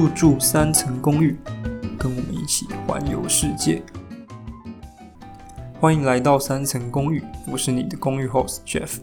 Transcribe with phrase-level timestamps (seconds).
[0.00, 1.36] 入住三层公寓，
[1.98, 3.82] 跟我们一起环游世界。
[5.78, 8.96] 欢迎来到三层公寓，我是你的公寓 host Jeff。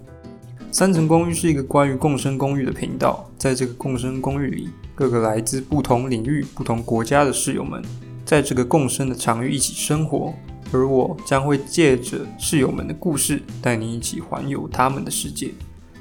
[0.71, 7.79] 三层公寓是一个关于共生公寓的频道，在这个共生公寓里，各个来自不同领域、不同国家的室友们，
[8.25, 10.33] 在这个共生的场域一起生活，
[10.71, 15.51] 而我将会借着室友们的故事，带你一起环游他们的世界。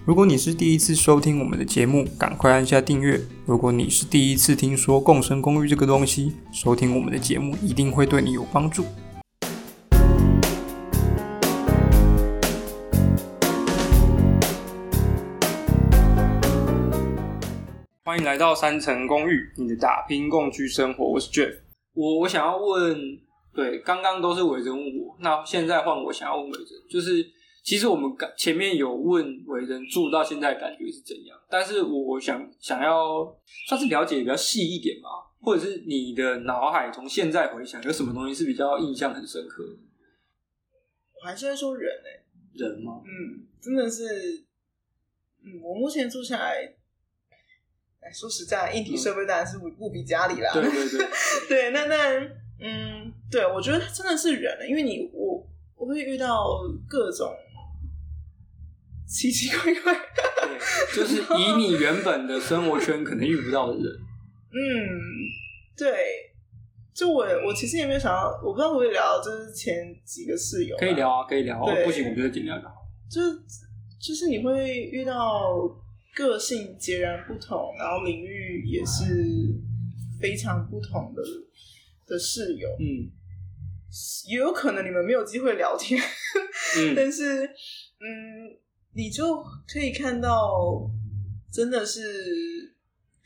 [0.07, 3.21] 如果你是第一次收听我们的节目，赶快按下订阅。
[3.45, 8.85] 如果你是第一次听说共生公寓这个东西，收听我们的节目一定会对你有帮助。
[18.05, 21.05] 欢迎来到三层公寓，你的打拼共居生活。
[21.05, 21.53] 我是 Jeff。
[21.95, 22.97] 我我想要问，
[23.53, 27.35] 对，刚刚都是伟人问我，那现在换我想要问伟人，就是。
[27.67, 33.37] 其实我们刚前面有问伟人住到现在感觉是怎样，但是我想想要
[33.67, 35.09] 算是了解比较细一点吧，
[35.41, 39.79] 或者是你的脑海从现在回想有什么东西是比较印象很深刻的？
[41.21, 42.23] 我还是会说人诶、
[42.55, 43.03] 人吗？
[43.05, 44.45] 嗯，真的是，
[45.43, 46.73] 嗯，我目前住下来，
[47.99, 50.53] 哎，说实在，硬体设备当然是不不比家里啦。
[50.53, 51.09] 对对对，
[51.49, 52.21] 对， 那那
[52.61, 55.45] 嗯，对，我觉得真的是人，因为你我
[55.75, 57.35] 我会遇到各种
[59.07, 63.85] 奇奇怪怪，对，就是以你原本的生活圈可能遇不到的人。
[64.53, 64.59] 嗯，
[65.77, 65.95] 对，
[66.95, 72.73] 就我我其实也没有想到，我不知道会不会聊，就是前几个室友啊可以聊啊，可以聊啊，不行我觉得尽量聊。
[73.11, 73.39] 就是
[74.01, 75.57] 就是你会遇到
[76.15, 79.05] 个性截然不同，然后领域也是
[80.21, 81.23] 非常不同的
[82.07, 83.13] 的室友，嗯。
[84.29, 85.99] 也有可能你们没有机会聊天，
[86.79, 86.93] 嗯。
[86.95, 88.36] 但是嗯，
[88.97, 90.89] 你就可以看到，
[91.53, 92.75] 真的是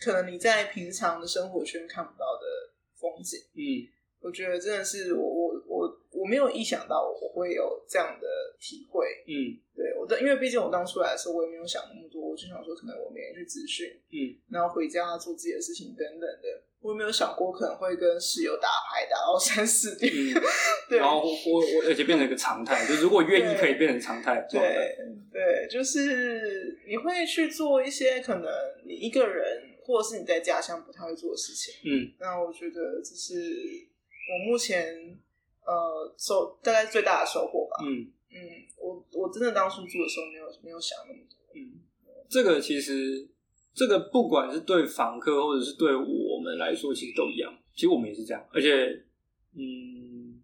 [0.00, 3.39] 可能你在平常的生活圈看不到的风景。
[3.55, 3.89] 嗯。
[4.20, 8.27] 我觉得真的是我我我我没有意想到我会有这样的
[8.61, 9.56] 体会，嗯。
[9.74, 20.42] 对我的，因为毕竟我刚出来的时候，我也没有想那么多，我就想说可能我每天去咨询，嗯，然后回家做自己的事情等等的，我也没有想过可能会跟室友打牌打到三四点，嗯，
[20.89, 24.74] 对然后我我我而且变成一个常态，就如果愿意可以变成常态的状态。
[24.74, 24.96] 对
[25.33, 28.51] 对，就是你会去做一些可能
[28.86, 29.45] 你一个人
[29.85, 35.19] 或者是你在家乡不太会做的事情，嗯那我觉得这是我目前
[35.64, 37.77] 呃收大概最大的收获吧。
[37.85, 38.11] 嗯。
[38.33, 38.39] 嗯，
[38.79, 41.36] 我我真的当初住的时候没有没有想那么多。
[41.52, 41.83] 嗯，
[42.30, 43.29] 这个其实
[43.75, 47.53] 这个不管是对房客或者是对我们来说，其实都一样。
[47.75, 48.86] 其实我们也是这样，而且
[49.57, 50.41] 嗯，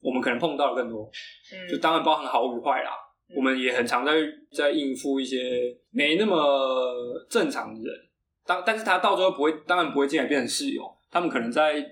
[0.00, 1.10] 我们可能碰到的更多，
[1.52, 2.90] 嗯，就当然包含好与坏啦。
[2.90, 4.12] 嗯我们也很常在
[4.52, 8.00] 在应付一些没那么正常的人，
[8.44, 11.82] 当但是他到最后不会，当然不会进来变成室友，他们可能在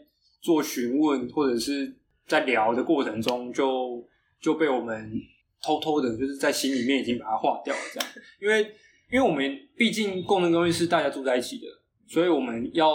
[0.43, 4.06] 做询问或者是在聊的过程中就
[4.41, 5.10] 就被我们
[5.62, 8.70] 偷偷的，就是在心里面已经把它化掉了，这样，因为
[9.12, 11.66] 因为我们毕竟共同公寓是大家住在一起的，
[12.08, 12.90] 所以我们要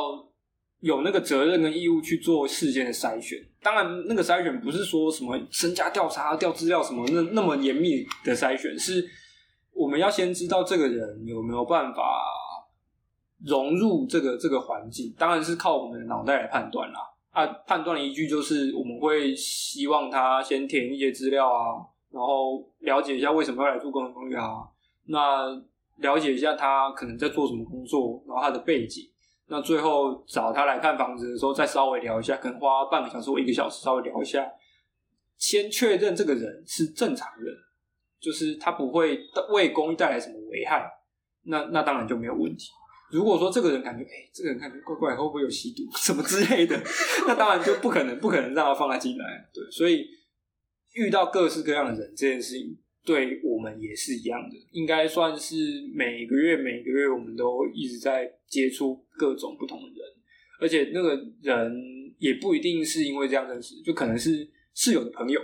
[0.80, 3.38] 有那个责任跟义务去做事件的筛选。
[3.62, 9.08] 当然，那个筛选不是说什么身家调查、调资料什么那那么严密的筛选，是
[9.74, 12.02] 我们要先知道这个人有没有办法
[13.46, 15.14] 融入这个这个环境。
[15.20, 17.00] 当然是靠我们的脑袋来判断啦。
[17.30, 21.78] 啊，判断的依据就是我们会希望他先填一些资料啊，
[22.10, 24.66] 然后了解一下为什么要来住共同公寓啊，
[25.06, 25.62] 那
[25.98, 29.04] 了解一下他可能在做什么工作，然后他的背景。
[29.50, 34.46] 那最后找他来看房子的时候，再稍微聊一下，可能花半个小时或一个小时稍微聊一下，
[35.38, 37.54] 先确认这个人是正常人，
[38.20, 39.20] 就是他不会
[39.54, 40.86] 为公寓带来什么危害，
[41.44, 42.68] 那那当然就没有问题。
[43.10, 46.78] 如果说这个人感觉，哎、这个人感觉怪怪，会不会有吸毒什么之类的，
[47.26, 49.50] 那当然就不可能，不可能让他放他进来。
[49.54, 50.06] 对，所以
[50.92, 55.56] 遇到各式各样的人这件事情，对我们也是一样的，应该算是
[55.96, 59.98] 每个月每个月我们都一直在接触各种不同的人，
[60.60, 61.74] 而且那个人
[62.20, 65.40] 也不一定是因为这样认识，就可能是室友的朋友，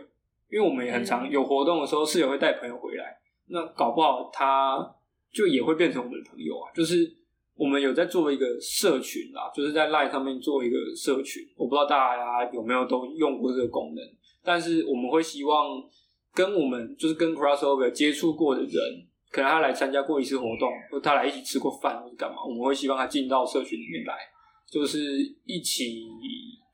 [0.52, 3.18] 因为我们也很常嗯有活动的时候，室友会带朋友回来，
[3.48, 4.94] 那搞不好他
[5.32, 7.16] 就也会变成我们的朋友啊，就是。
[7.56, 14.04] 我们有在做一个社群啦，就是在 Line 上面做一个社群，我不知道大家有没有都用过这个功能，
[14.44, 15.80] 但是我们会希望
[16.34, 18.72] 跟我们就是跟 crossover 接触过的人，
[19.32, 24.16] 可能他来参加过一次活动，或他来一起吃过饭，或者干嘛，我们会希望他进到社群里面来，
[24.70, 25.00] 就是
[25.46, 26.08] 一起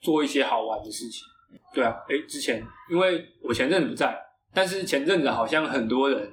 [0.01, 1.25] 做一些好玩的事情。
[1.73, 4.17] 对啊，哎，之前因为我前阵子不在，
[4.53, 6.31] 但是前阵子好像很多人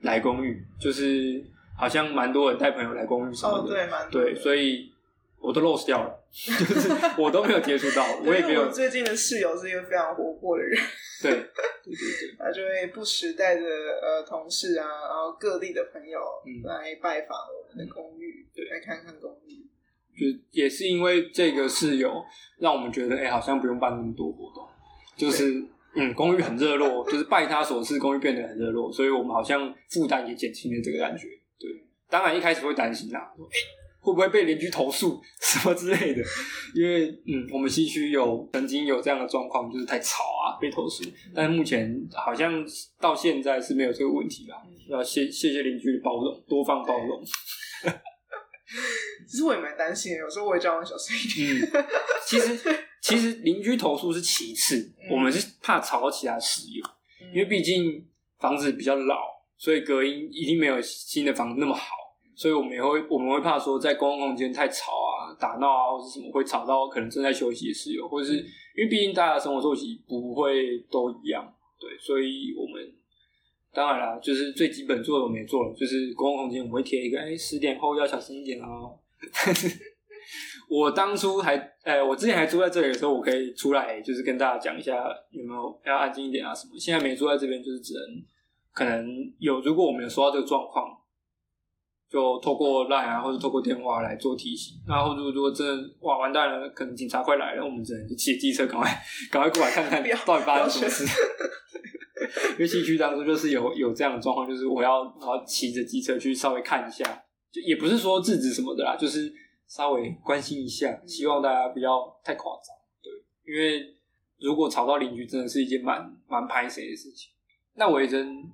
[0.00, 1.44] 来公寓，就是
[1.76, 3.64] 好像蛮多人带朋友来公寓什么的。
[3.64, 4.91] 哦，对，蛮多的对，所以
[5.42, 10.78] 我都 lose 掉了，就是我都没有接触到， 我也没有我最近的室友是一个非常活泼的人，
[11.22, 19.66] 对对对对， 他就会不时带着呃同事啊，然后各地的朋友嗯来拜访我们的公寓，对来看看公寓。
[20.14, 22.22] 就也是因为这个室友，
[22.58, 24.68] 让我们觉得哎、好像不用办那么多活动，
[25.16, 31.28] 就是嗯，公寓很热络，就是拜他所赐，公寓变得很热络，所以我们好像负担也减轻了这个感觉。
[31.58, 31.68] 对，
[32.10, 33.32] 当然一开始会担心啦，
[34.02, 36.22] 会不会被邻居投诉 什么之类的？
[36.74, 41.04] 因为嗯，我们西区有曾经有这样的状况，就是太吵啊，被投诉。
[41.32, 42.52] 但是目前好像
[43.00, 44.56] 到现在是没有这个问题啦。
[44.88, 47.22] 要谢谢谢邻居的包容，多方包容。
[49.28, 51.62] 其实我也蛮担心的，有时候我也叫我小声一点。
[51.62, 51.86] 嗯，
[52.26, 52.58] 其实
[53.00, 56.84] 其实邻居投诉是其次，嗯我们是怕吵到其他室友，
[57.32, 58.04] 因为毕竟
[58.40, 59.16] 房子比较老，
[59.56, 61.94] 所以隔音一定没有新的房子那么好，
[62.42, 68.38] 所以我们也会我们会怕说在公共空间太吵啊、打闹啊，或是什么会吵到可能正在休息的室友，或者是
[68.76, 72.92] 因为毕竟大家的生活作息不会都一样，对，所以我们。
[73.74, 78.98] 当然啦，就是最基本做的我们也做了，就是公共空间我们会贴一个，哎、十点后要小心一点哦。
[79.32, 79.80] 但是
[80.68, 86.78] 我当初还，呃，我之前还住在这里的时候，我可以出来，就是跟大家讲一下有没有要安静一点啊什么。
[86.78, 88.22] 现在没住在这边，就是只能
[88.74, 90.94] 可能有，如果我们有收到这个状况，
[92.12, 94.76] 就透过 line 啊，或者透过电话来做提醒。
[94.86, 101.06] 然后如果如果真的哇完蛋了，可能警察快来了，我们只能骑机车赶快赶快过来看看到底发生什么事。
[102.52, 107.04] 因为西区当初就是有有这样的状况，就是我要我要骑着机车去稍微看一下，
[107.50, 109.32] 就也不是说制止什么的啦，就是
[109.66, 112.76] 稍微关心一下，希望大家不要太夸张。
[113.02, 113.10] 对，
[113.52, 113.96] 因为
[114.38, 117.32] 如果吵到邻居，真的是一件蛮蛮拍谁的事情。
[117.74, 118.44] 那伟珍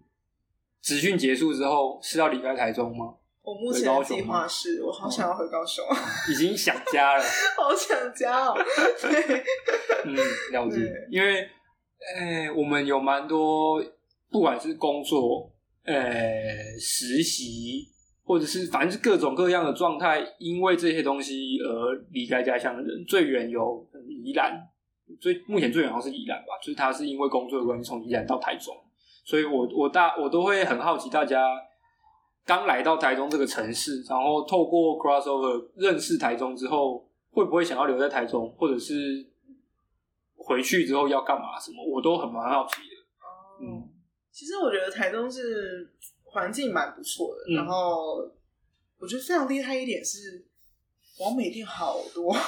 [0.80, 3.16] 职训结束之后是要离开台中吗？
[3.48, 5.82] 我目前的计划是我好想要回高雄，
[6.30, 7.24] 已经想家了。
[7.56, 8.54] 好想家哦。
[9.00, 9.42] 对，
[10.04, 10.14] 嗯，
[10.52, 10.78] 了解。
[11.10, 11.40] 因为，
[12.14, 13.82] 呃，我们有蛮多，
[14.30, 15.50] 不管是工作、
[15.84, 17.86] 呃，实习，
[18.22, 24.60] 或者是反正是各种各样的状态，因为这些东西而离开家乡的人，最远有宜兰，
[25.18, 28.76] 最目前最远好像是宜兰吧，就是他是因为工作的关系从宜兰到台中，
[29.24, 31.40] 所以我我大我都会很好奇大家。
[32.48, 39.28] 刚来到台中这个城市，然后透过 crossover 认识台中之后，会不会想要留在台中，或者是
[40.34, 42.96] 回去之后要干嘛什么，我都很蛮好奇的。
[43.20, 43.86] 哦嗯，
[44.32, 45.92] 其实我觉得台中是
[46.24, 48.26] 环境蛮不错的，嗯然后
[48.98, 50.42] 我觉得非常厉害一点是，
[51.20, 52.32] 王美店好多，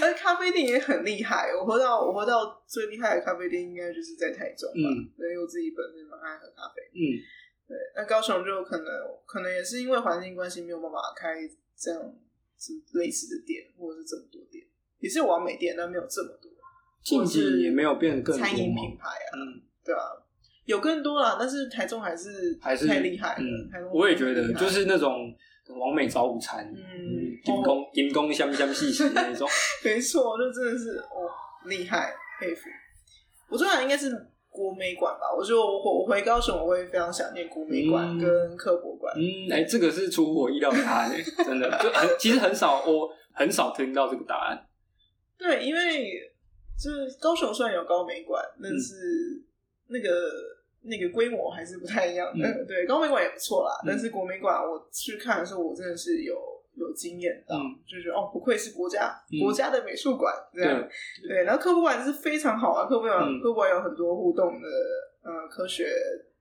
[0.00, 1.48] 而咖啡店也很厉害。
[1.60, 6.80] 我喝到我喝到最厉害的咖啡店应该就是在台中吧，嗯因为我自己本身蛮爱喝咖啡。
[6.94, 7.18] 嗯
[7.68, 8.86] 对，那高雄就可能
[9.26, 11.34] 可能也是因为环境关系没有办法开
[11.76, 12.00] 这样
[12.56, 14.64] 子类似的店，或者是这么多店，
[15.00, 16.50] 也是有完美店，但没有这么多。
[17.04, 20.00] 近几年也没有变得更多餐饮品牌啊，嗯，对啊，
[20.64, 23.40] 有更多啦，但是台中还是还是太厉害了。
[23.40, 25.32] 嗯台中我也觉得就是那种
[25.68, 29.48] 完美早午餐，嗯金工金工香香细细的那种。
[29.84, 31.30] 没错，就真的是哦
[31.66, 32.68] 厉害，佩服。
[33.48, 34.10] 我最想应该是
[34.58, 39.14] 国美馆吧，我觉得我我回高雄我会非常想念国美馆嗯跟科博馆。
[39.16, 44.66] 嗯，哎、这个是出乎我意料的答案、欸， 真的，就很其实很少，我很少听到这个答案。
[45.38, 45.80] 对，因为
[46.76, 48.94] 就是高雄虽然有高美馆，但嗯是
[49.88, 50.08] 那个、
[50.82, 52.48] 那个规模还是不太一样的。
[52.48, 56.36] 嗯对，高美馆也不错啦，嗯但是国美馆我去看的时候，我真的是有
[56.78, 60.80] 有惊艳到，嗯就觉得哦，不愧是国家、嗯国家的美术馆这样。
[61.22, 64.68] 对，对，然后科普馆是非常好啊，科普馆、嗯科博馆有很多互动的
[65.22, 65.84] 呃科学，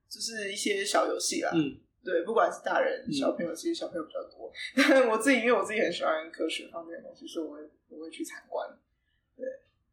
[0.10, 1.51] 就是一些小游戏啦。
[1.53, 4.50] 嗯对，不管是大人、嗯小朋友，其实小朋友比较多。
[4.89, 8.65] 但我自己，因为我自己很喜欢科学方面的东西，所以我会我会去参观。
[9.36, 9.46] 对，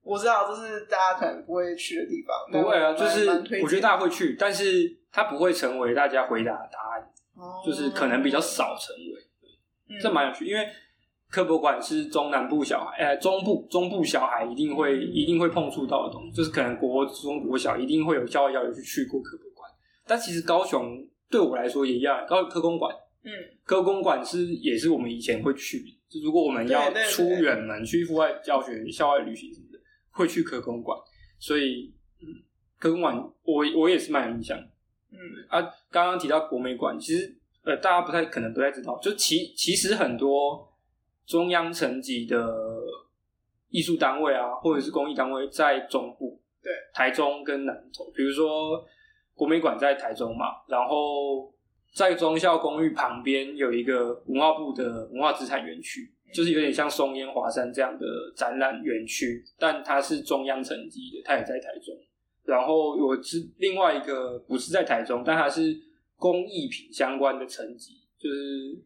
[0.02, 3.28] 我知道这是大家可能不会去的地方，不会啊，就是
[3.60, 9.24] 我觉得大家会去，但是它不会成为大家回答的答案，哦就是可能比较少成为。
[9.88, 9.99] 嗯。
[10.00, 10.67] 这蛮有趣，因为
[11.31, 19.69] 科博馆是中南部小孩，呃，中部中部小孩一定会、嗯一定会碰触到的东西，就是可能国中国小一定会有教育要有去去过科博馆，
[20.07, 23.33] 但其实高雄对我来说也一样，高科工馆，嗯。
[23.64, 29.79] 科工馆是也是我们以前会去，就如果我们要出远门去户外教学、校外旅行什么的，
[30.11, 30.97] 会去科工馆，
[31.38, 32.29] 所以嗯，
[32.79, 34.59] 科工馆我我也是蛮有印象。
[35.11, 35.19] 嗯。
[35.49, 40.71] 啊，刚刚提到国美馆，其实呃，大家不太可能不太知道，就其其实很多
[41.26, 42.47] 中央层级的
[43.71, 48.85] 艺术单位啊，或者是公益单位在中部，对，台中跟南投，比如说
[49.35, 51.52] 国美馆在台中嘛，然后
[51.94, 58.06] 在忠孝公寓旁边有一个文化部的文化资产园区，就是有点像松烟华山这样的
[58.37, 61.94] 展览园区，但它是中央层级的，它也在台中。
[62.44, 65.75] 然后我是另外一个不是在台中，但它是
[66.16, 68.78] 工艺品相关的层级，就是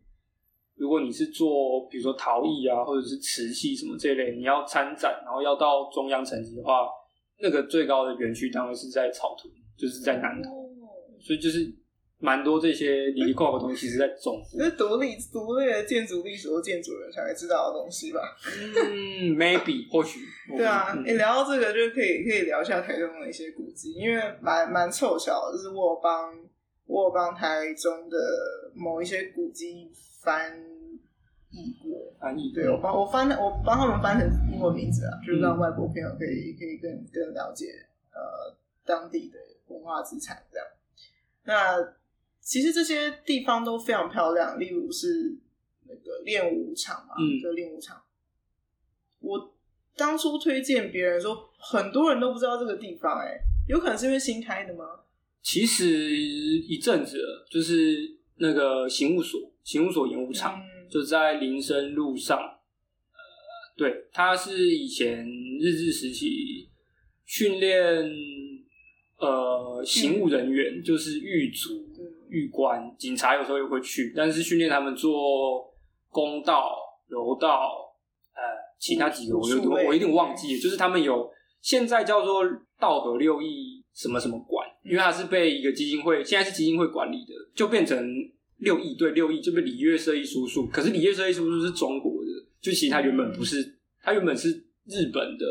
[0.77, 6.89] 如果你是做比如说陶艺啊，或者是瓷器什么这类，你要参展，然后要到中央层级的话，
[7.41, 10.71] 那个最高的园区当然是在草图，就是在南投，
[11.21, 11.75] 所以就是。
[12.21, 14.59] 蛮多这些离离扣的东西，其实在中部。
[14.61, 18.19] 是独立独立的建筑历史或建筑人才会知道的东西吧？
[18.75, 20.19] 嗯，maybe 或许。
[20.57, 26.35] 对啊，你聊到这个就可以可以聊一下台中的一些古迹，因为蛮蛮凑巧，就是我帮
[26.89, 28.17] 我帮台中的
[28.75, 29.93] 某一些古迹
[30.23, 30.59] 翻
[31.51, 32.51] 译过，翻译。
[32.51, 37.67] 对我帮我翻我帮他们翻成英文名字啊，就是让外国朋友可以可以更更了解
[38.11, 40.67] 呃当地的文化资产这样。
[41.45, 41.95] 那
[42.41, 45.37] 其实这些地方都非常漂亮，例如是
[45.87, 48.03] 那个练武场嘛，就练武场。
[49.21, 49.55] 我
[49.95, 54.85] 当初推荐别人说，很多人都不知道这个地方，哎，有可能是因为新开的吗？
[55.43, 62.39] 其实一阵子了，就是那个刑务所，刑务所演武场就在林森路上。
[62.39, 63.19] 呃，
[63.77, 65.27] 对，它是以前
[65.61, 66.69] 日治时期
[67.25, 68.11] 训练
[69.19, 71.87] 呃刑务人员，就是狱卒。
[72.31, 75.75] 狱官、警察有时候也会去，但是训练他们做
[76.11, 76.77] 公道、
[77.07, 77.97] 柔道，
[78.35, 78.43] 呃，
[78.79, 80.61] 其他几个我有我一定忘记了。
[80.61, 82.45] 就是他们有现在叫做
[82.79, 84.58] 道德六义什么什么馆，
[84.89, 87.99] 因为它是被一个基金会，现在是基金会管理的，就变成
[88.59, 90.67] 六亿对六亿，就被里约设一叔叔。
[90.67, 92.31] 可是里约设一叔叔是中国的，
[92.61, 94.51] 就其实它原本不是，它原本是
[94.87, 95.47] 日本的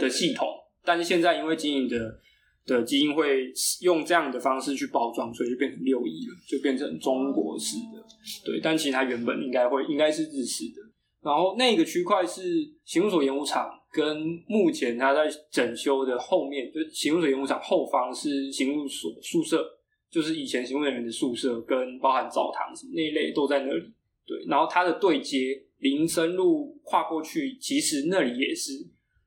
[0.00, 0.48] 的系统，
[0.84, 2.18] 但是现在因为经营的。
[2.66, 8.04] 的基金会用这样的方式去包装，所以就变成六亿了，就变成中国式的。
[8.44, 10.82] 对，但其实它原本应该会应该是日式的。
[11.22, 12.42] 然后那个区块是
[12.84, 19.64] 刑务所演武场，跟目前他在整修的后面，就刑务所演武场后方是刑务所宿舍，
[20.10, 23.82] 就是以前刑务人员的宿舍，跟包含澡堂什么那一类都在那里。
[24.26, 28.72] 对，然后它的对接林森路跨过去，其实那里也是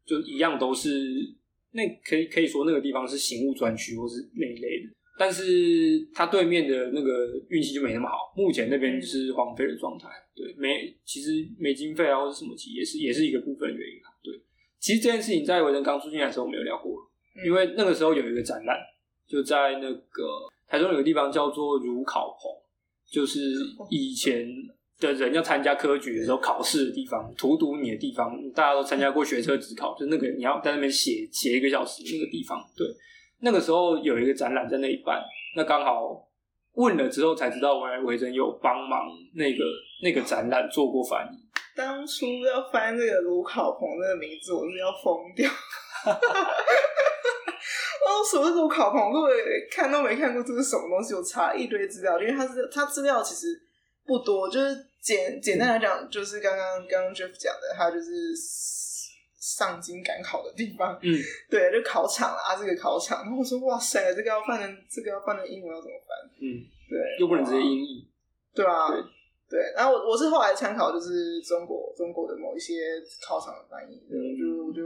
[0.06, 1.36] 就一样都是。
[1.76, 5.44] 那可以可以说那个地方是刑务专区或是那一类的，但是
[6.14, 10.08] 他对面的那个运气就没那么好，目前那边是荒废的状态。
[10.36, 14.10] 对，没其实没经费啊或者什么，其实也是也是一个部分原因啊。
[14.24, 14.34] 对，
[14.80, 16.98] 其实这件事情在维仁刚出进来的时候我们有聊过，
[17.46, 18.78] 因为那个时候有一个展览，
[19.28, 20.24] 就在那个
[20.68, 22.52] 台中有个地方叫做如考棚，
[23.10, 23.40] 就是
[23.90, 24.48] 以前。
[25.00, 32.64] 的人要参加科举的时候考试的地方，荼毒你的地方，大家都参加过学车职考，就那个你要在那边写写一个小时那个地方。
[32.78, 32.88] 对，
[33.44, 35.22] 那个时候有一个展览在那里办，
[35.56, 36.26] 那刚好
[36.74, 39.64] 问了之后才知道，原来维珍有帮忙那个
[40.02, 41.38] 那个展览做过翻译。
[41.76, 45.50] 当初要翻这个卢考鹏这个名字，我是要疯掉。
[48.06, 49.12] 哦，什么卢考鹏？
[49.12, 51.14] 各位看都没看过，这是什么东西？
[51.14, 53.48] 我查一堆资料，因为他是他资料其实
[54.06, 54.88] 不多，就是。
[55.04, 58.34] 简简单来讲，就是刚刚刚刚 Jeff 讲的，他就是
[59.56, 60.98] 上京赶考的地方。
[61.02, 61.14] 嗯，
[61.50, 63.24] 对，就考场啊，这个考场。
[63.24, 66.18] 然后我说，哇塞，这个要翻成这个要翻成英文要怎么翻？
[66.42, 68.08] 嗯，对，又不能直接音译。
[68.56, 68.90] 对啊，
[69.50, 69.60] 对。
[69.76, 74.82] 然后我我是后来参考，就是中国中国的某一些考场的翻译，我就我就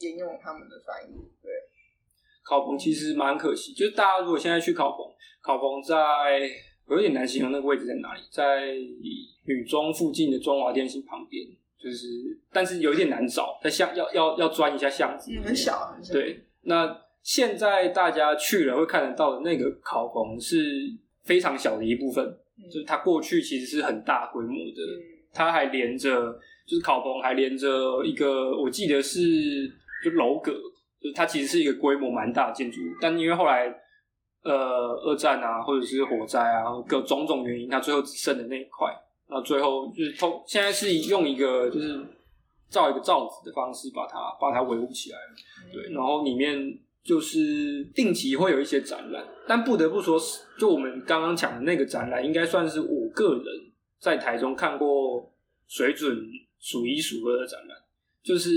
[0.00, 1.14] 沿用他们的翻译。
[1.42, 1.50] 对，
[2.44, 5.06] 考棚其实蛮可惜，就是大家如果现在去考棚，
[5.40, 5.96] 考棚在。
[6.86, 8.74] 我有点难形容那个位置在哪里，在
[9.44, 11.46] 女中附近的中华电信旁边，
[11.82, 12.06] 就是
[12.52, 15.96] 但是有一点难找，在巷要要要钻一下巷子，很小。
[16.12, 20.58] 对，那现在大家去了会看得到的那个考棚是
[21.24, 22.24] 非常小的一部分，
[22.70, 24.82] 就是它过去其实是很大规模的，
[25.32, 26.10] 它还连着，
[26.66, 29.20] 就是考棚还连着一个，我记得是
[30.04, 30.52] 就楼阁，
[31.00, 33.74] 就是它其实是一个规模蛮大的建筑物，但因为后来。
[34.42, 38.90] 呃，二战啊，或者是火灾啊，各种种原因，它最后只剩的那一块，
[39.30, 41.98] 那最后就是通，现在是用一个就是
[42.68, 50.18] 造一个罩子的方式把它把它维护起来了，对，然后里面就是定期会有一些展览，但不得不说，
[50.58, 53.44] 就我们刚刚讲的那个展览，应该算是我个人
[53.98, 55.32] 在台中看过
[55.68, 56.16] 水准
[56.58, 57.76] 数一数二的展览，
[58.22, 58.50] 就是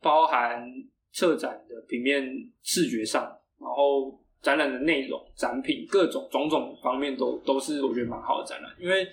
[0.00, 0.68] 包含
[1.12, 3.22] 策展的平面视觉上，
[3.60, 4.18] 然后。
[4.40, 9.04] 展览的内容、展品各种种种方面都都是我觉得蛮好的展览，因为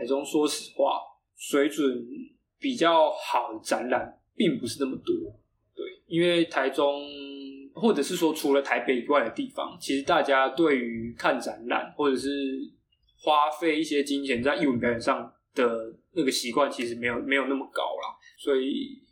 [0.00, 0.98] 台中说实话
[1.36, 1.86] 水准
[2.58, 5.14] 比较好的展览并不是那么多，
[5.76, 7.02] 对，因为台中
[7.74, 12.30] 或者是说除了台北以外的地方，其实大家对于看展览或者是
[13.18, 18.16] 花费一些金钱在艺文表演上的那个习惯，其实没有没有那么高啦。
[18.38, 19.02] 所以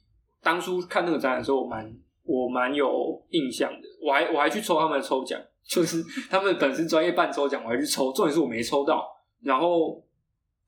[0.42, 3.88] 当初看那个展览的时候，我蛮我蛮有印象的。
[4.00, 9.06] 我还我还去抽他们的抽奖，就是他们本身专业办抽奖，我还去抽，重点是我没抽到。
[9.40, 10.04] 然后，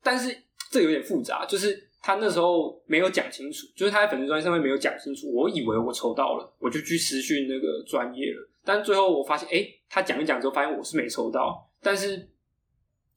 [0.03, 0.35] 但是
[0.71, 5.31] 这有点复杂，就是他那时候没有讲清楚，就是他在粉丝专业上面没有讲清楚。
[5.33, 8.49] 我以为我抽到了，我就去私讯那个专业了。
[8.63, 11.69] 但最后我发现，哎，他讲一讲之后，发现我是没抽到。
[11.81, 12.29] 但是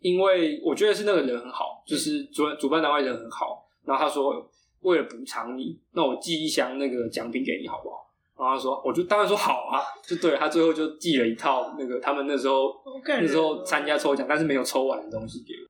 [0.00, 4.50] 因为我觉得是那个人很好，就是主主办单位人很好，然后他说
[4.80, 8.02] 为了补偿你，那我寄一箱那个奖品给你好不好？
[8.36, 12.74] 然后他说，我就当然说好啊，就对他最后就寄了一套那个他们那时候
[13.06, 15.63] 那时候参加抽奖但是没有抽完的东西给我。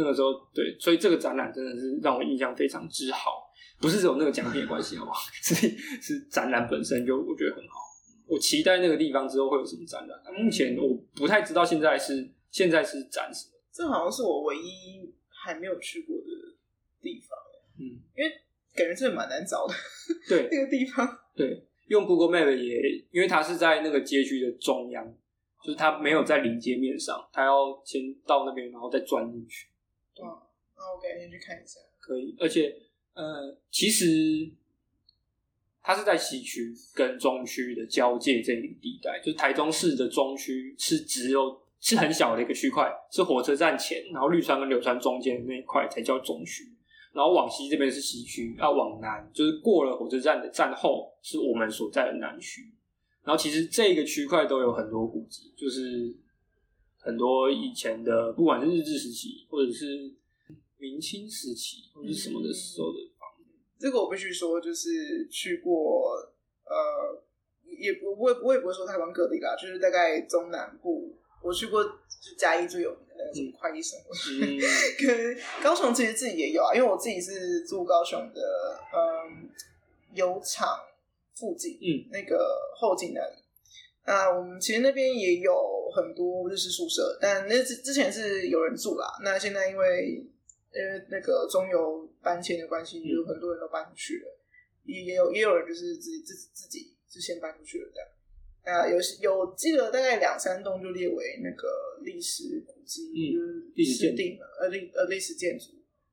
[0.00, 5.20] 我那个时候对，所以这个展览真的是让我印象非常之好，不是只有那个奖品的关系好不好？
[5.42, 5.54] 是
[6.00, 7.78] 是展览本身就我觉得很好。
[8.26, 10.18] 我期待那个地方之后会有什么展览。
[10.32, 13.52] 目前我不太知道现在是现在是展什么。
[13.72, 16.24] 这好像是我唯一还没有去过的
[17.02, 17.36] 地方。
[17.78, 18.30] 嗯，因为
[18.74, 19.74] 感觉真的蛮难找的。
[20.28, 21.18] 对，那个地方。
[21.34, 25.04] 对，用 Google Map 也，因为它是在那个街区的中央，
[25.64, 29.66] 就是它没有在临街面上，它要先到那边，然后再钻进去。
[30.22, 30.42] 哇，
[30.76, 31.80] 那我改天去看一下。
[31.98, 32.76] 可以，而且
[33.14, 34.50] 呃，其实。
[35.82, 46.64] 它是在西区跟中区的交界这一地带，就是台中市的中区是只有是很小的一个区块，是火车站前，然后绿川跟柳川中间那一块才叫中区，
[47.14, 52.70] 然后往西这边是西区，啊往南就是过了火车站的站后是我们所在的南区，
[53.24, 56.14] 然后其实这个区块都有很多古迹，就是
[57.00, 60.14] 很多以前的，不管是日治时期或者是
[60.76, 63.28] 明清时期或者是什么的时候的房。
[63.78, 66.16] 这个我必须说，就是去过，
[66.64, 67.22] 呃，
[67.78, 74.12] 也不我我也不会说台湾各地啦，就是大概中南部，我去过就嘉义最有名的那个什么快意生活，
[75.02, 78.42] 跟高雄其实自己也有啊，因为我自己是住高雄的，
[78.92, 79.48] 嗯，
[80.12, 80.78] 油厂
[81.34, 83.42] 附近，嗯，那个后进那里，
[84.04, 85.52] 那我们其实那边也有
[85.90, 90.26] 很多日式宿舍，但那之之前是有人住啦，那现在因为。
[90.72, 94.38] 因为那个中游搬迁的关系，有很多人都搬出去了，
[94.84, 98.78] 也也有也有人就是自己自自己就先搬出去了这样。
[98.78, 105.72] 啊，有有记得大概两三栋就列为那个历史古迹，嗯，历史建定了，呃历呃历史建筑，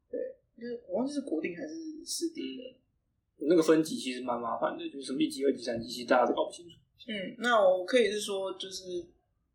[0.09, 0.19] 对，
[0.59, 3.45] 就是我忘记是国定还是市定的。
[3.47, 6.71] 那个分级其实蛮麻烦的，就是什么一级、二级、三级，其实大家都搞不清楚。
[7.07, 9.05] 嗯，那我可以是说，就是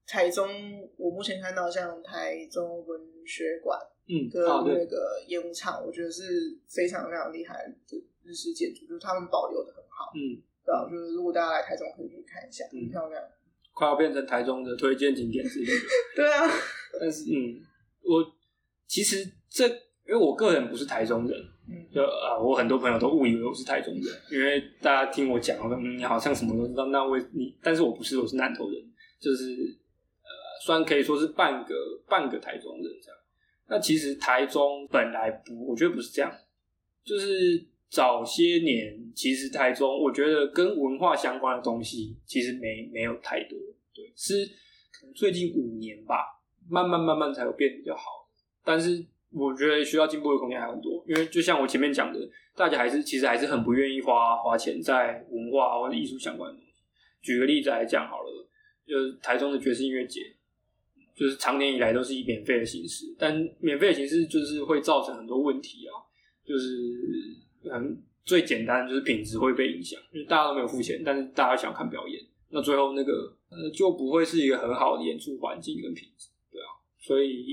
[0.06, 0.48] 台中，
[0.96, 3.78] 我目前看到像台中文学馆。
[4.08, 10.10] 嗯，跟那个烟雾厂，我觉得是非常非常厉害的日式建筑，就是他们保留的很好。
[10.16, 13.22] 嗯，对啊，就是如果大家来台中可以去看一下，很漂亮。
[13.72, 15.72] 快要变成台中的推荐景点之类的。
[16.16, 16.50] 对啊，
[17.00, 17.62] 但是嗯，
[18.02, 18.26] 我
[18.88, 28.82] 其实这因为我个人不是台中人，嗯，就啊，我很多朋友都误以为我是台中人，因为大家听我讲，嗯，你好像什么都知道，那我你，但是我不是，我是南投人，
[29.20, 29.78] 就是
[30.64, 31.74] 虽然可以说是半个
[32.08, 33.18] 半个台中人这样。
[33.68, 36.30] 那其实台中本来不，我觉得不是这样，
[37.02, 43.58] 就是早些年其实台中，我觉得跟文化相关的东西其实没没有太多，
[43.94, 44.44] 对，是
[44.92, 46.16] 可能最近五年吧，
[46.68, 48.28] 慢慢慢慢才有变比较好。
[48.64, 52.20] 但是我觉得需要进步的空间还很多，因为就像我前面讲的，
[52.54, 56.72] 大家还是其实还是很不愿意花花钱在文化或者艺术相关的东西。
[57.22, 58.48] 举个例子来讲好了，
[58.86, 60.20] 就是台中的爵士音乐节。
[61.14, 65.92] 就是常年以来都是以免费的形式，但免费的形式就是会造成很多问题啊，
[66.44, 66.68] 就是
[67.70, 77.44] 嗯最简单就是品质会被影响，因为大家都没有付钱，但是大家想看表演，那最后那个呃就不会是一个很好的演出环境跟品质，对啊，所以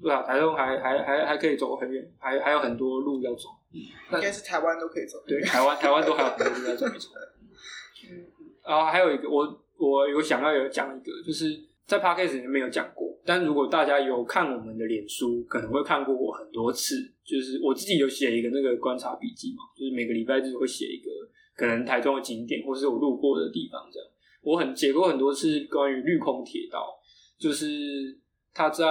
[0.00, 7.12] 对啊，台中还还还还可以走很远，还还有很多路要走，应该是台湾都可以走，对，台湾台湾都还有很多路要走，没错。
[8.08, 8.26] 嗯，
[8.62, 11.66] 啊，还有一个我我有想要有讲一个就是。
[11.86, 16.96] 在 podcast 里面没有讲过，但如果大家有看我们的脸书，可能会看过我很多次。
[17.24, 21.10] 就是我自己有写一个那个观察笔记嘛，就是每个礼拜日会写一个
[21.54, 24.08] 可能台中的景点，或是我路过的地方这样。
[24.42, 26.98] 我很写过很多次关于绿空铁道，
[27.38, 28.18] 就是
[28.52, 28.84] 它在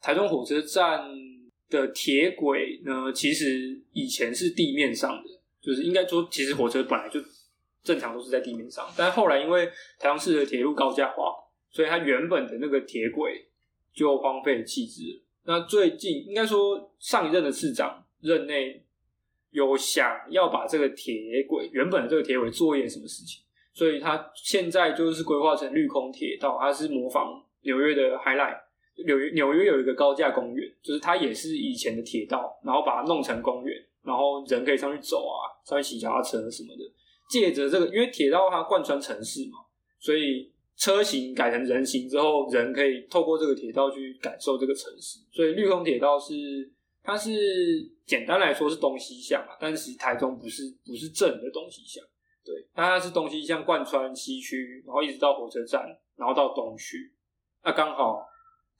[0.00, 1.04] 台中火车站
[1.70, 5.30] 的铁轨呢，其实以前是地面上的，
[5.60, 7.20] 就是应该说，其实火车本来就。
[7.82, 9.66] 正常都是在地面上，但后来因为
[9.98, 11.34] 台中市的铁路高架化，
[11.70, 13.46] 所以它原本的那个铁轨
[13.92, 15.22] 就荒废弃置了。
[15.44, 18.84] 那最近应该说上一任的市长任内
[19.50, 23.42] 有想要把这个铁轨原本的这个铁轨做一点什么事情，
[23.74, 28.60] 所以他现在就是规划成绿空铁道，它是模仿纽约的 High Line，
[29.04, 36.84] 纽约纽约有一个高架公园，就是它也是以前的铁道，然后把它弄成公园，然后人可以上去走啊，上去骑脚踏车什么的。
[37.28, 39.58] 借着这个，因为铁道它贯穿城市嘛，
[39.98, 45.20] 所以车型改成人行之后，人可以透过这个铁道去感受这个城市。
[45.30, 46.34] 所以绿空铁道是
[47.02, 47.30] 它是
[48.06, 52.02] 简单来说是东西向啊，但是台中不是不是正的东西向，
[52.44, 57.12] 对，那它是东西向贯穿西区，然后一直到火车站，然后到东区，
[57.64, 58.28] 那刚好。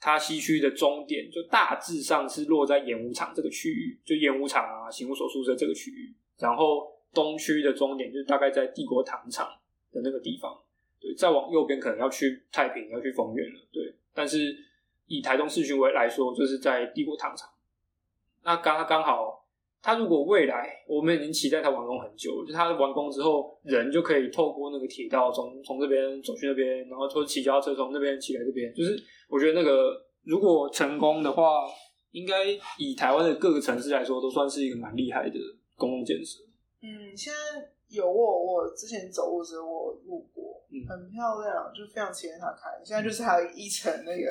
[0.05, 6.13] 它西区的终点就大致上是落在演武场这个区域，就演武场啊、刑务所宿舍这个区域。
[6.39, 9.49] 然后东区的终点就是大概在帝国糖厂
[9.93, 10.57] 的那个地方。
[11.01, 13.61] 对，再往右边可能要去太平，要去丰原了。
[13.73, 14.57] 对，但是
[15.07, 17.49] 以台东市区为来说，就是在帝国糖厂。
[18.43, 19.41] 那刚刚好。
[19.85, 28.73] 他如果未来，我们已经期待他完工很久，就他完工之后，人就可以透过那个铁道从从这边走去那边，然后或骑脚踏车从那边骑来这边。
[28.73, 28.97] 就是
[29.29, 31.67] 我觉得那个如果成功的话，
[32.13, 32.45] 应该
[32.79, 35.37] 以台湾的各个城市来说，都算是一个蛮厉害的
[35.75, 36.45] 公共建设。
[36.83, 37.39] 嗯，现在
[37.89, 42.71] 有我我之前走路时候我路过，很漂亮，就非常期待它开。
[42.85, 44.31] 现在就是还有一层那个。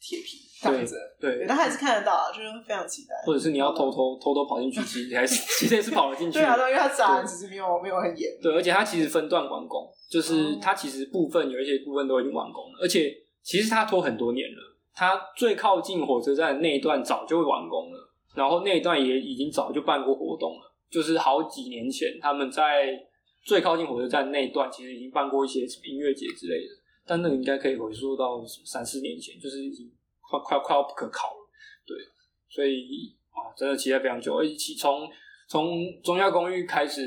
[0.00, 3.16] 铁皮挡着，对，但还是看得到啊，就是非常期待。
[3.26, 6.34] 或者是你要偷偷偷偷跑进去，其实还是其实也是跑了进去。
[6.38, 8.30] 对啊，对因为它闸其实没有没有很严。
[8.40, 14.78] 对，而且它其实分段完工，就是它其实部分有一些部分都已经完工了，而且其实它拖很多年了。
[14.94, 17.98] 它最靠近火车站那一段早就完工了，
[18.36, 22.88] 然后那一段也已经早就办过活动了，就是好几年前他们在
[23.44, 26.74] 最靠近火车站那一段，其实已经办过一些音乐节之类的。
[27.06, 31.48] 但那个应该可以回溯到三四年前，就是已经快快快要不可考了，
[31.86, 31.96] 对，
[32.50, 34.36] 所以啊，真的期待非常久。
[34.36, 35.08] 而且从
[35.48, 37.00] 从中亚公寓开始，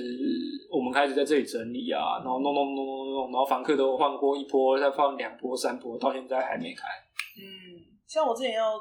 [0.72, 6.88] 我们开始在这里整理啊，然后弄弄弄弄弄，然后房客都换过一波，再放两波三波，到现在还没开。
[7.38, 7.46] 嗯，
[8.08, 8.74] 像我之前要，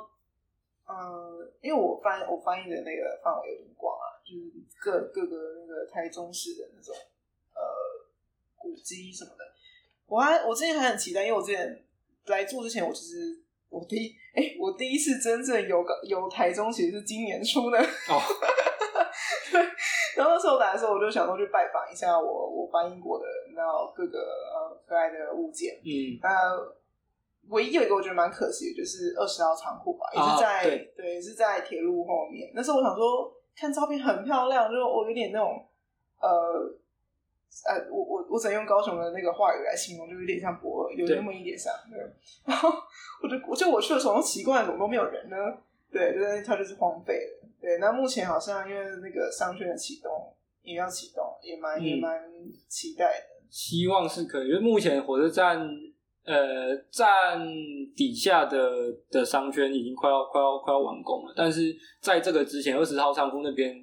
[0.91, 4.51] 呃，因为我翻我翻译的那个范围有点广啊，就是
[4.81, 6.95] 各各个那个台中市的那种
[7.55, 7.61] 呃
[8.57, 9.45] 古迹什么的。
[10.07, 11.85] 我还我之前还很期待，因为我之前
[12.27, 17.79] 来做之前，我其实我第一哎，我第一次真正有个有台中，其实是今年初的。
[17.79, 18.21] 哦，
[19.53, 19.63] 对。
[20.17, 23.25] 然后那时候来的时候，我就想说去拜访一下我我翻译过的
[23.55, 23.63] 那
[23.95, 25.81] 各个呃可爱的物件。
[25.85, 26.19] 嗯。
[26.21, 26.77] 呃，
[27.51, 32.51] 唯一有一个我觉得蛮可惜的，就是二十号仓库吧，也是在对，也是在铁路后面。
[32.55, 35.65] 那时候我想说，看照片很漂亮，就我有点那种
[36.21, 36.77] 呃。
[37.67, 41.75] 呃，我我我只能用高雄的那个话语来形容，就有点像博尔，有那么一点像。
[41.91, 41.99] 对，
[42.47, 42.71] 然后
[43.21, 45.37] 我就我就我去的时候奇怪，怎么都没有人呢？
[45.91, 47.49] 对，就是它就是荒废了。
[47.61, 50.33] 对，那目前好像因为那个商圈的启动
[50.63, 52.23] 也要启动，也蛮也蛮
[52.69, 53.45] 期待的。
[53.51, 55.69] 希望是可以，因为目前火车站
[56.33, 57.45] 呃站
[57.97, 63.75] 底下的的商圈已经快要快要快要完工了，但是在这个之前，二十号仓库那边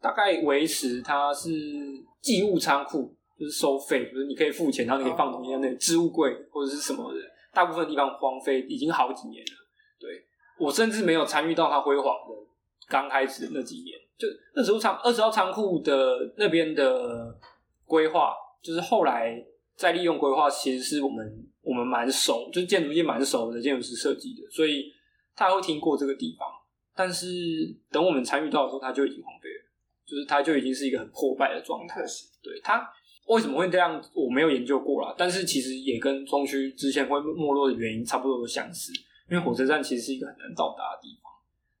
[0.00, 1.50] 大概维持它是。
[2.22, 7.20] 寄物仓库就是收费，就是你可以付钱，然后你可以放东西在那里，置物柜或者是什么的。
[7.54, 9.52] 大部分地方荒废已经好几年了。
[10.00, 10.26] 对
[10.58, 12.34] 我甚至没有参与到它辉煌的
[12.88, 13.96] 刚开始的那几年。
[14.18, 17.32] 就二十号仓二十号仓库的那边的
[17.84, 19.40] 规划，就是后来
[19.76, 24.92] 再利用规划，其实是我们我们蛮熟，就是建筑业蛮熟的建筑师设计的，所以
[25.34, 26.46] 他会听过这个地方。
[26.94, 27.26] 但是
[27.90, 29.66] 等我们参与到的时候，他就已经荒废了。
[30.06, 32.00] 就是他就已经是一个很破败的状态，
[32.40, 32.88] 对他
[33.26, 35.12] 为什么会这样，我没有研究过啦。
[35.18, 38.92] 但是其实也跟中区之前会没落的原因差不多都相似，
[39.28, 41.32] 因为火车站其实是一个很难到达的地方，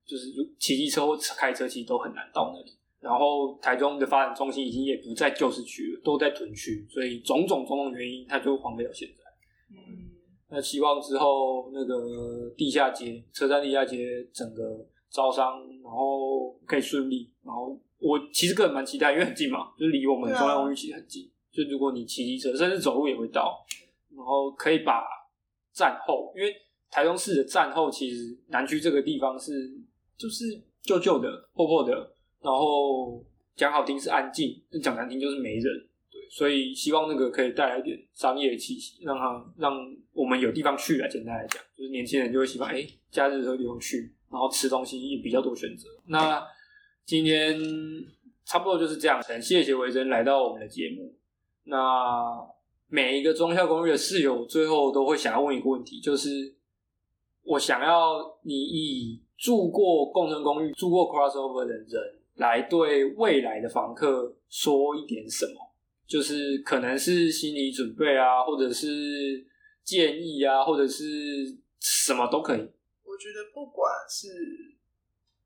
[0.04, 0.26] 就是
[0.58, 2.76] 骑机车或开车其实都很难到那里。
[2.98, 9.22] 然后台中的发展中心已经也不在旧市区了，都在屯区，所以种种种种原因，它就荒废到现在。
[10.48, 17.78] 嗯，那希望之后那个地下街车站地下街整个招商，然后可以顺利，然后。
[17.98, 21.26] 我其实个人蛮期待，因为很近嘛，就是离我们中央公园其实很近。
[21.50, 23.64] 就如果你骑机车，甚至走路也会到，
[24.14, 25.02] 然后可以把
[25.72, 26.54] 站后，因为
[26.90, 29.72] 台中市的站后其实南区这个地方是
[30.18, 30.44] 就是
[30.82, 31.94] 旧旧的、破破的，
[32.42, 33.24] 然后
[33.56, 35.88] 讲好听是安静，讲难听就是没人。
[36.30, 39.72] 所以希望那个可以带来一点商业气息，让他让
[40.12, 41.08] 我们有地方去啊。
[41.08, 45.88] 简单来讲，就是年轻人就会喜欢，哎，假日的时候地方去，然后吃东西也比较多选择。
[46.06, 46.42] 那
[47.04, 47.58] 今天
[48.44, 51.14] 差不多就是这样，很谢谢维珍来到我们的节目。
[51.64, 52.46] 那
[52.88, 56.54] 每一个中校公寓的室友最后都会想要问一个问题，就是
[57.42, 61.88] 我想要你以住过共生公寓、住过 crossover 的人
[62.36, 65.65] 来对未来的房客说一点什么，
[66.06, 69.44] 就是可能是心理准备啊，或者是
[69.82, 72.60] 建议啊，或者是什么都可以。
[73.04, 74.28] 我我觉得不管是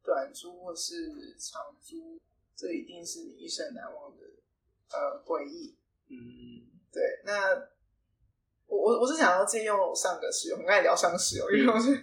[0.02, 2.20] 短租或是长租，
[2.56, 4.24] 这一定是你一生难忘的
[4.90, 5.76] 呃回忆。
[6.08, 7.54] 嗯，对，那
[8.66, 11.94] 我我我是想要借用上个室友，很爱聊上个室友，因为我是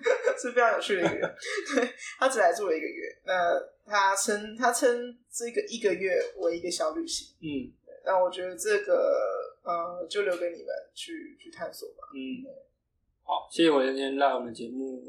[0.42, 1.36] 是非常有趣的一个人。
[1.76, 7.36] 对他只来住了一个月，那他称他称这个一个月为一个小旅行。
[7.42, 7.76] 嗯
[8.10, 9.12] 那我觉得这个
[9.66, 12.08] 呃，就留给你们去去探索吧。
[12.16, 12.48] 嗯，
[13.22, 15.04] 好，谢谢我今天来我们节目。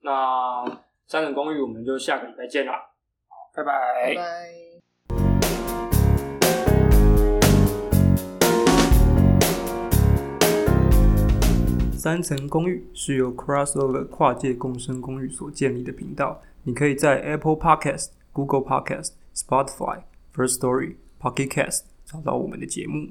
[0.00, 0.64] 那
[1.06, 2.72] 三人公寓我们就下个礼拜见啦，
[3.28, 4.52] 好，拜拜拜拜。
[11.96, 16.42] 三层公寓是由 Crossover 跨界共生公寓所建立的频道。
[16.64, 20.02] 你可以在 Apple Podcast、Google Podcast、Spotify、
[20.34, 23.08] First Story、Pocket Cast 找到我们的节目。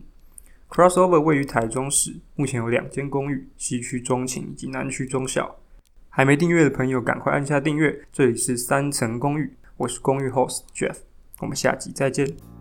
[0.69, 5.57] Crossover 位于台中市，目前有两间公寓，西区中情以及南区中小。
[6.09, 8.05] 还没订阅的朋友，赶快按下订阅。
[8.13, 10.95] 这里是三层公寓，我是公寓 Host Jeff，
[11.41, 12.52] 我们下集再见。